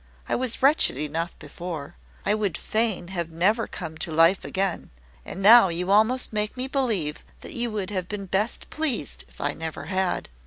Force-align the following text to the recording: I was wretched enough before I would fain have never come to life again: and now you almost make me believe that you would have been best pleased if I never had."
I 0.27 0.35
was 0.35 0.63
wretched 0.63 0.97
enough 0.97 1.37
before 1.37 1.93
I 2.25 2.33
would 2.33 2.57
fain 2.57 3.09
have 3.09 3.29
never 3.29 3.67
come 3.67 3.99
to 3.99 4.11
life 4.11 4.43
again: 4.43 4.89
and 5.23 5.43
now 5.43 5.67
you 5.67 5.91
almost 5.91 6.33
make 6.33 6.57
me 6.57 6.67
believe 6.67 7.23
that 7.41 7.53
you 7.53 7.69
would 7.69 7.91
have 7.91 8.09
been 8.09 8.25
best 8.25 8.71
pleased 8.71 9.23
if 9.27 9.39
I 9.39 9.53
never 9.53 9.85
had." 9.93 10.27